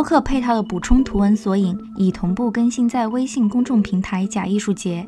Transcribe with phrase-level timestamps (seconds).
[0.00, 5.06] 播客配套的补充图文索引已同步更新在微信公众平台“假艺术节”。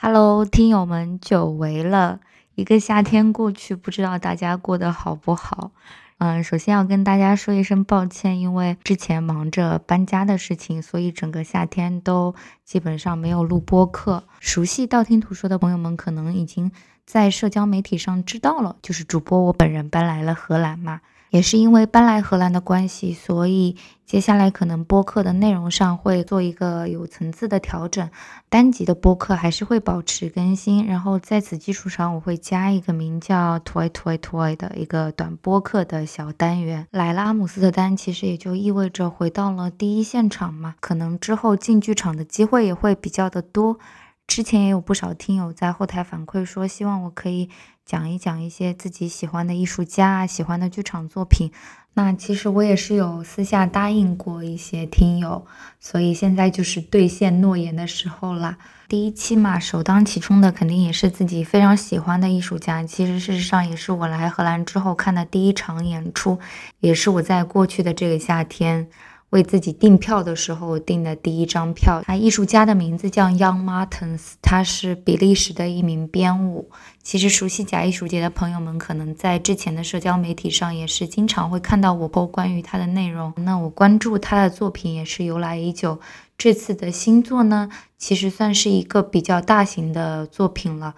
[0.00, 2.20] Hello，听友们，久违了，
[2.54, 5.72] 一个夏天过去，不知道大家过得好不好？
[6.16, 14.24] 嗯，首先要跟大家说一声抱歉，因为之前忙着搬家的事情，所以整个夏天都基本上没有录播客。
[14.40, 16.72] 熟悉道听途说的朋友们，可能已经
[17.06, 21.00] 在社交媒体上知道了，就是主播我本人搬来了荷兰嘛。
[21.30, 23.74] 也是因为搬来荷兰的关系，所以
[24.06, 28.08] 接下来可能播客的内容上会做一个有层次的调整。
[28.48, 36.86] 单集的播客还是会保持更新，然后在此基础上，我会加一个名叫 “toy toy toy” 的一个短播客的小单元。
[36.92, 43.80] 来了阿姆斯特丹，其实也就意味着回到了第一现场嘛，可能之后进剧场的机会也会比较的多。
[44.26, 47.48] 之前也有不少听友在后台反馈说，希望我可以
[47.84, 51.52] 讲一讲一些自己喜欢的艺术家、喜欢的剧场作品。
[51.96, 55.46] 那其实我也是有私下答应过一些听友，
[55.78, 58.58] 所以现在就是兑现诺言的时候啦。
[58.88, 62.82] 第一期嘛，首当其冲的肯定也是自己非常喜欢的艺术家。
[62.82, 66.40] 其实事实上也是我来荷兰之后看的第一场演出，
[66.80, 68.88] 也是我在过去的这个夏天。
[69.34, 76.70] 为自己订票的时候订的第一张票，他艺术家的名字叫 Young Martins，他是比利时的一名编舞。
[77.02, 83.34] 其实熟悉假艺术节的朋友们，可能在之前的社交媒体上也是经常会看到我播关于他的内容。
[83.38, 85.98] 那我关注他的作品也是由来已久。
[86.38, 87.68] 这次的新作呢，
[87.98, 90.94] 其实算是一个比较大型的作品了。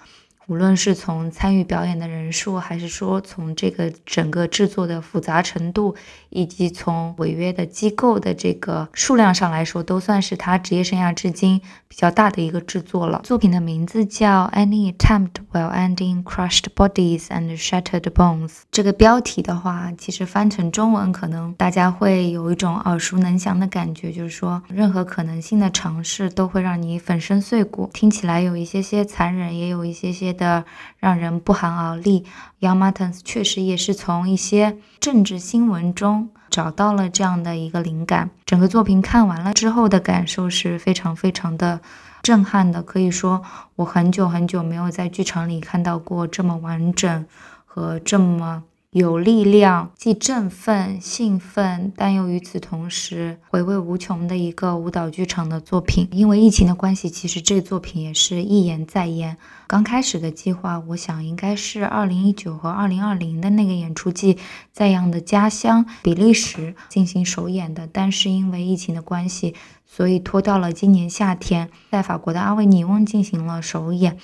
[0.47, 5.97] 无论是从参与表演的人数，还是说从这个整个制作的复杂程度，
[6.31, 13.21] 以及从违约的机构的这个数量上来说，都算是他职业生涯至今比较大的一个制作了。
[13.25, 18.49] 作品的名字叫《Any Attempt While Ending Crushed Bodies and Shattered Bones》。
[18.71, 30.36] 这个标题的话，其实翻成中文，可能大家会有一种耳熟能详的感觉，就是说任何可能性的尝试都会让你粉身碎骨，听起来有一些些残忍，也有一些些。
[30.37, 30.65] 的
[31.01, 32.25] 让人不寒而栗。
[32.61, 38.31] Young Martins 确实也是从一些政治新闻中找到了这样的一个灵感。
[38.45, 41.81] 整个作品看完了之后的感受是非常非常的
[42.23, 43.43] 震撼的，可以说
[43.75, 47.27] 我很久很久没有在剧场里看到过这么完整
[47.65, 48.63] 和这么。
[48.97, 56.09] 有力量，既振奋、兴奋，但又与此同时回味无穷的一个舞蹈剧场的作品。
[56.13, 59.37] 因为疫情的关系，其实这作品也是一延再延。
[59.67, 64.39] 刚开始的计划，我想应该是二零一九和二零二零的那个演出季，
[64.73, 67.87] 在样的家乡比利时进行首演的。
[67.87, 74.17] 但是因为疫情的关系，所以拖到了今年夏天，在法国的阿维尼翁进行了首演。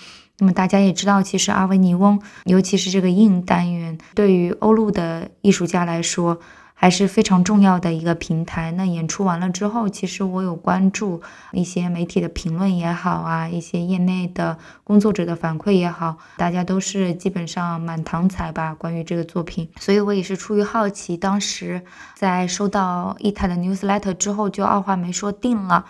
[0.43, 6.41] 那么大家也知道，其实阿维尼翁，尤其是这个硬单元，对于欧陆的艺术家来说，
[6.75, 8.73] 还是非常重要的一个平台。
[8.73, 18.75] 那演出完了之后，其实我有关注一些媒体的评论也好啊，一些业内的工作者的反馈也好，大家都是基本上满堂彩吧。
[18.75, 21.81] 关于这个作品，所以我也是出于好奇，当时
[22.17, 25.85] 在收到伊塔的 newsletter 之后，就二话没说定了。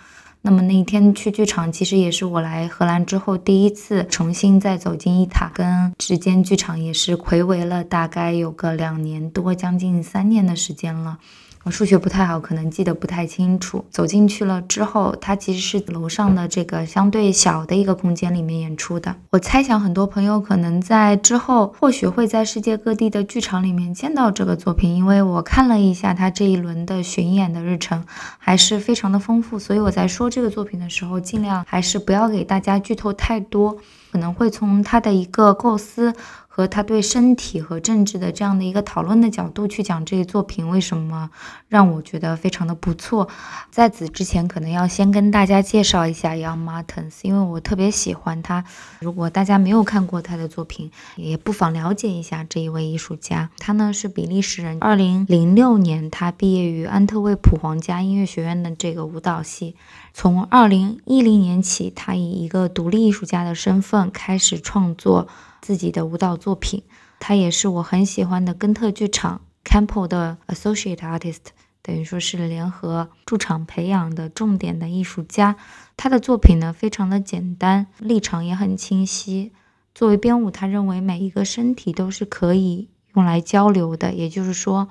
[0.45, 11.19] 那么那一天去剧场，其实也是我来荷兰之后第一次重新再走进伊塔，跟时间剧场也是暌违了大概有个两年多，将近三年的时间了。
[11.65, 13.85] 我数学不太好，可能记得不太清楚。
[13.89, 19.15] 走进去了之后，它其实是楼上的这个相对小的一个空间里面演出的。
[19.31, 28.05] 我猜想很多朋友可能在之后或许会在世界各地的剧场里面见到这个作品，因为我看了一下它这一轮的巡演的日程，
[28.39, 29.57] 还是非常的丰富。
[29.57, 33.77] 所以我在说这个作品的时候，尽量还是不要给大家剧透太多，
[34.11, 36.13] 可能会从它的一个构思。
[36.55, 41.31] 和他对身体和政治的这样的一个讨论的角度去讲这个作品，为什么
[41.67, 43.27] 让我觉得非常的不错？
[43.71, 48.63] 在此之前，可能要先跟大家介绍一下 Young Martens，因为我特别喜欢他。
[49.01, 53.49] 如果大家没有看过他的作品，也不妨了解一下这一位艺术家。
[53.57, 59.75] 他呢是比利时人，二零零六年他毕业于安特卫普皇家音乐学院的这个舞蹈系。
[60.13, 65.29] 从二零一零年起，他以一个独立艺术家的身份开始创作
[65.63, 66.83] 自己的舞蹈作品。
[67.19, 71.39] 他也是我很喜欢的根特剧场 Campbell 的 Associate Artist，
[71.81, 75.57] 等于说是联合驻场培养的重点的艺术家。
[75.97, 79.53] 他的作品呢，非常的简单，立场也很清晰。
[79.95, 84.89] 作为编舞，他认为每一个身体都是可以用来交流的，也就是说，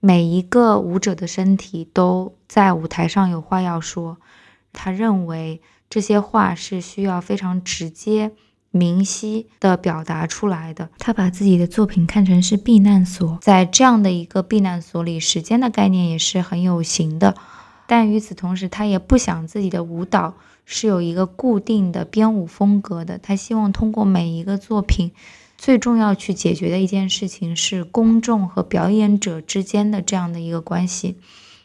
[0.00, 4.18] 每一个舞者的身体都在舞台上有话要说。
[4.72, 5.60] 他认为
[5.90, 8.32] 这些话是需要非常直接、
[8.72, 10.88] 明晰的表达出来的。
[10.98, 17.36] 他把自己的作品看成是避难所，在这样的一个避难所里，时间的概念也是很有形的。
[17.86, 20.34] 但与此同时，他也不想自己的舞蹈
[20.64, 23.18] 是有一个固定的编舞风格的。
[23.18, 25.12] 他希望通过每一个作品，
[25.58, 31.18] 最重要去解决的一件事情是公众和表演者之间的这样的一个关系。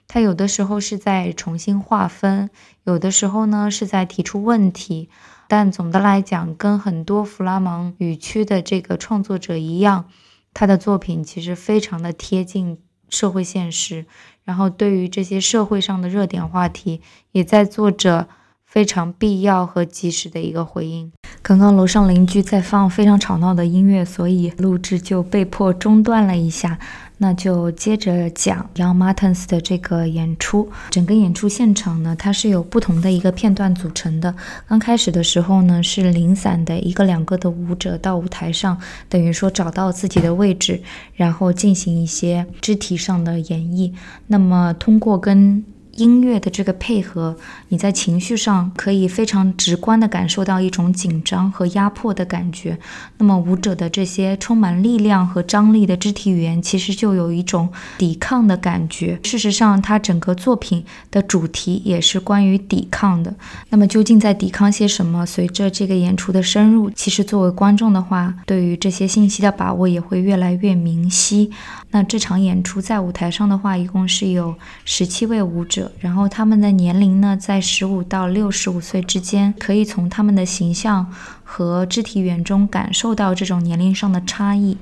[0.09, 2.49] 他有的时候是在重新划分，
[2.83, 5.09] 有的时候呢是在提出问题，
[5.47, 10.05] 但总的来讲，跟很多弗拉芒语区的这个创作者一样，
[10.53, 12.77] 他的作品其实非常的贴近
[13.09, 14.05] 社会现实，
[14.43, 17.01] 然后对于这些社会上的热点话题，
[17.31, 18.27] 也在做着
[18.65, 21.11] 非常必要和及时的一个回应。
[21.41, 26.77] 刚刚楼上邻居在放非常吵闹的音乐，所以录制就被迫中断了一下。
[27.17, 30.69] 那就接着讲 Young Martens 的这个演出。
[30.91, 34.33] 整个演出现场呢，它是由不同的一个片段组成的。
[34.67, 38.79] 刚开始的时候呢，是零散的一个两个的舞者到舞台上，
[39.09, 40.81] 等于说找到自己的位置，
[41.15, 43.91] 然后进行一些肢体上的演绎。
[44.27, 45.63] 那么通过跟
[45.97, 47.35] 音乐的这个配合，
[47.69, 52.77] 你在情绪上可以非常直观地感受到一种紧张和压迫的感觉。
[53.17, 59.19] 那么舞者的这些充满力量和张力的肢体语言，其实就有一种抵抗的感觉。
[59.23, 63.33] 事实上，他整个作品的主题也是关于抵抗的。
[63.69, 65.25] 那么究竟在抵抗些什么？
[65.25, 71.49] 随着这个演出的深入，其实作为观众的话，对于这些信息的把握也会越来越明晰。
[71.89, 74.53] 那这场演出在舞台上的话，一共是有
[74.85, 75.86] 十七位舞者。
[75.99, 81.11] 然后他们的年龄呢，在十五到六十五岁之间，可以从他们的形象
[81.43, 84.77] 和肢体语言中感受到这种年龄上的差异。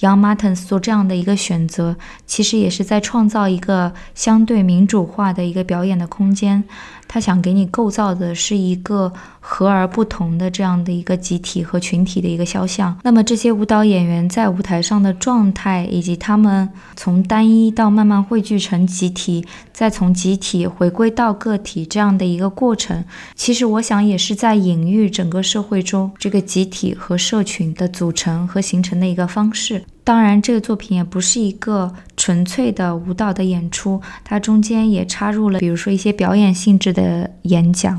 [0.00, 1.94] Young Martins 做这样的一个选择，
[2.26, 6.64] 其实也是在创造一个相对民主化的一个表演的空间。
[7.06, 12.96] 他想给你构造的是一个和而不同的这样的一个集体和群体的一个肖像。
[13.02, 16.66] 那么这些舞蹈演员在舞台上的状态，以及他们
[16.96, 19.44] 从单一到慢慢汇聚成集体，
[19.80, 23.02] 再从集体回归到个体这样的一个过程，
[23.34, 29.82] 其实我想也是在隐喻整个社会中这个集体和社群的组成和形成的一个方式。
[30.04, 37.98] 当然，这个作品也不是一个纯粹的舞蹈的演出，它中间也插入了，比如说一些表演性质的演讲。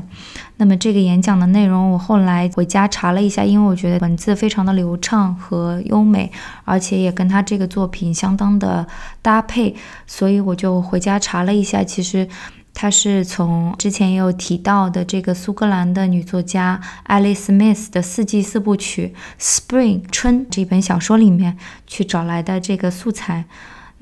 [0.58, 6.30] 那么这个演讲的内容，我后来回家查了一下，因为我觉得文字非常的流畅和优美，
[6.64, 8.86] 而且也跟他这个作品相当的
[9.20, 9.74] 搭配，
[10.06, 12.28] 所以我就回家查了一下，其实。
[12.74, 23.44] 他是从之前也有提到的这个苏格兰的女作家 Alice Smith 的四季四部曲《Spring 春》这本小说里面去找来的这个素材。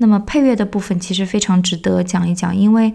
[0.01, 2.93] 那么配乐的部分其实非常值得讲一讲，因为。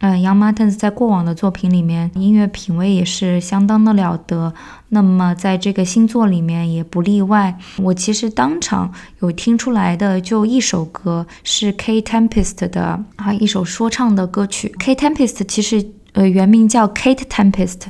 [0.00, 4.52] 嗯，Young Martins 在过往的作品里面，音乐品味也是相当的了得。
[4.90, 7.56] 那么在这个新作里面也不例外。
[7.78, 14.74] 我其实当场有听出来的，就一首歌是 K Tempest 的啊，一首说唱的歌曲。
[14.78, 17.82] K Tempest 其实呃原名叫 Kate Tempest。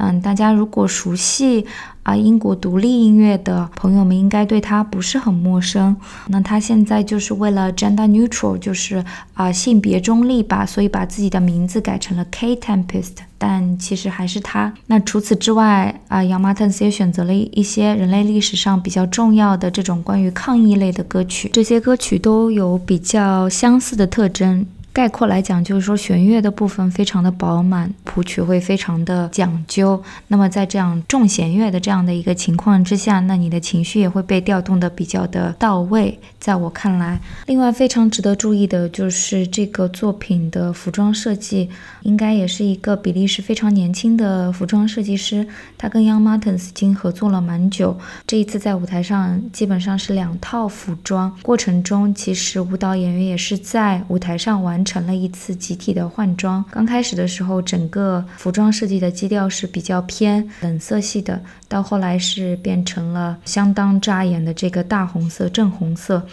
[0.00, 1.66] 嗯，大家如果熟悉
[2.02, 5.94] 啊英国独立音乐的朋友们，应该对他不是很陌生。
[6.28, 9.04] 那他现在就是为了 gender neutral，就是
[9.34, 14.72] 啊性别中立吧，所以把自己的名字改成了 K Tempest，但其实还是他。
[14.86, 24.64] 那除此之外啊，Young Martins 也选择了一些人类历史上比较重要的这种关于抗议类的歌曲，这些歌曲都有比较相似的特征。
[24.92, 30.02] 概括来讲，就是说弦乐的部分非常的饱满，谱曲会非常的讲究。
[30.26, 36.18] 那么在这样重弦乐的这样的一个情况之下，那你的情绪也会被调动的比较的到位。
[36.40, 41.70] 在我看来，另外非常值得注意的就是这个作品的服装设计，
[42.02, 45.46] 应该也是一个比利时非常年轻的服装设计师，
[45.78, 47.96] 他跟 Young Martins 已经合作了蛮久。
[48.26, 54.79] 这一次在舞台上基本上是两套服装，过程中其实舞蹈演员也是在舞台上完。
[54.80, 56.64] 完成了一次集体的换装。
[56.70, 66.26] 刚开始的时候，整个服装设计的基调是比较偏冷色系的，到后来是变成了相当扎眼的这个大红色、正红色。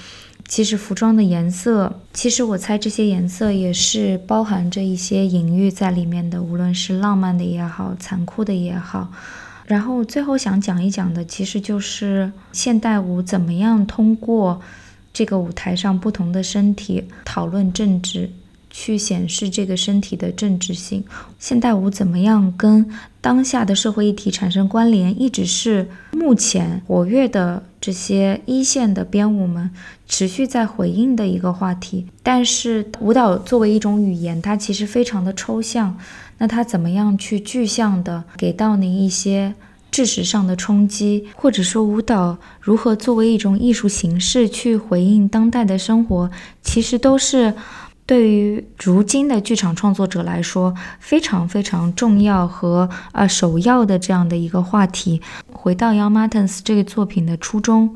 [0.48, 9.12] 其实服装的颜色，其实我猜这些颜色也是包含着一些隐喻在里面的，无论是浪漫的也好，残酷的也好。
[9.66, 14.62] 然后最后想讲一讲的，其实就是现代舞怎么样通过
[15.18, 18.30] 这个舞台上不同的身体讨论政治。
[18.70, 21.04] 去显示这个身体的政治性，
[21.40, 22.88] 现代舞怎么样跟
[23.20, 29.72] 当下的社会议题产生关联，一直是目前活跃的这些一线的编舞们
[30.08, 32.06] 持续在回应的一个话题。
[32.22, 35.98] 但是舞蹈作为一种语言，它其实非常的抽象，
[36.38, 39.56] 那它怎么样去具象的给到您一些
[39.92, 46.30] 知识上的冲击，或者说舞蹈如何作为一种艺术形式去回应当代的生活，
[46.62, 47.54] 其实都是。
[48.06, 55.22] 对于如今的剧场创作者来说，非常非常重要和呃首要的这样的一个话题。
[55.52, 57.94] 回到 Young Martens 这个作品的初衷，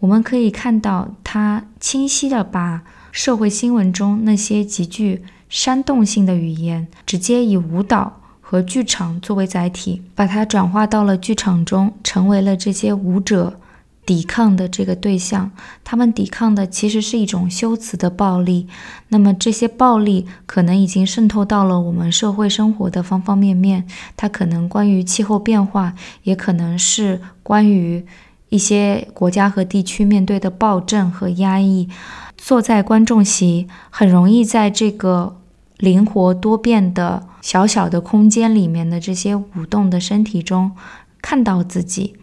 [0.00, 8.19] 我们可以看到，他清晰的把社会新闻中那些极具煽动性的语言，直接以舞蹈
[8.50, 13.60] 和剧场作为载体，把它转化到了剧场中，成为了这些舞者。
[14.06, 15.52] 抵抗的这个对象，
[15.84, 18.66] 他们抵抗的其实是一种修辞的暴力。
[19.08, 23.86] 那么这些暴力可能已经渗透到了我们社会生活的方方面面。
[24.16, 28.04] 它可能关于气候变化，也可能是关于
[28.48, 31.88] 一些国家和地区面对的暴政和压抑。
[32.36, 35.36] 坐在观众席，很容易在这个
[35.76, 40.72] 灵活多变的小小的空间里面的这些舞动的身体中，
[41.20, 42.16] 看到自己。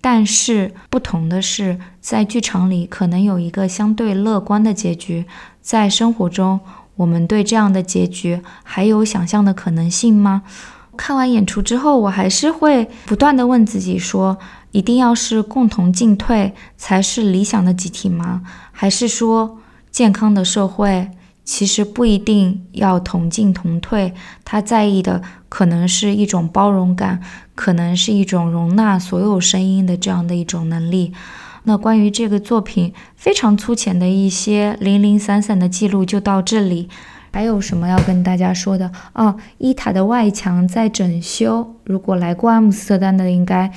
[0.00, 5.24] 但是不同的是，在剧场里可能有一个相对乐观的结局，
[5.60, 6.58] 在生活中，
[6.96, 10.42] 我们对这样的结局还有想象的可能性吗？
[10.96, 14.36] 看完演出之后，我还是会不断的问自己：说
[14.72, 18.42] 一定要是共同进退才是理想的集体吗？
[18.72, 19.58] 还是说
[19.92, 21.08] 健康的社会？
[21.44, 27.20] 其实不一定要同进同退，他在意的可能是一种包容感，
[27.56, 31.12] 可能是一种容纳所有声音的这样的一种能力。
[31.64, 36.88] 那关于这个作品非常粗浅的一些零零散散的记录就到这里。
[37.32, 39.34] 还有什么要跟大家说的啊？
[39.58, 43.72] 伊塔的外墙在整修，如果来过阿姆斯特丹的，应该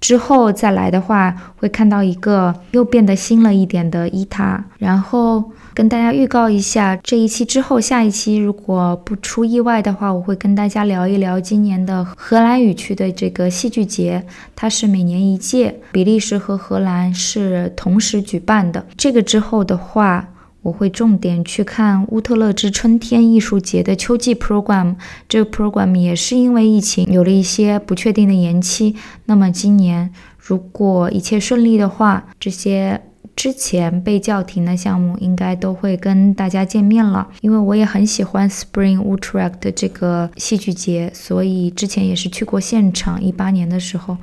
[0.00, 5.52] 之后再来的话，会看到一个又变得新了一点的伊塔，然后。
[5.72, 14.26] 跟大家预告一下，这一期之后，下一期如果不出意外的话，我会跟大家聊一聊今年的荷兰语区的这个戏剧节。
[14.56, 18.84] 它是每年一届，比利时和荷兰是同时举办的。
[18.96, 20.28] 这个之后的话，
[20.62, 24.96] 我会重点去看乌特勒之春天艺术节的秋季 program。
[25.28, 28.96] 这个 program 也是因为疫情有了一些不确定的延期。
[29.26, 33.00] 那么今年如果一切顺利的话，这些。
[33.40, 43.18] 之前被叫停的项目应该都会跟大家见面了，因为我也很喜欢 Spring Utrecht 这个戏剧节，所以之前也是去过现场。
[43.22, 44.14] 一八年的时候，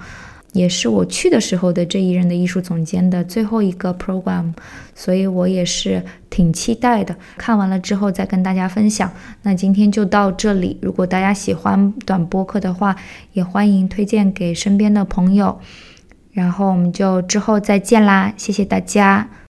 [0.53, 4.53] 也是我去的时候的这一任的艺术总监的最后一个 program，
[4.93, 7.15] 所以我也是挺期待的。
[7.37, 9.11] 看完了之后再跟大家分享。
[9.41, 12.95] 那今天就到这里，如果大家喜欢短播客的话，
[13.33, 15.59] 也欢迎推荐给身边的朋友。
[16.37, 19.27] 然后我们就之后再见啦，谢谢大家。